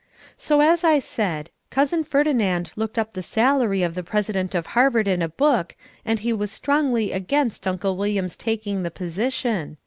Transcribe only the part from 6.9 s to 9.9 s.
against Uncle William's taking the position.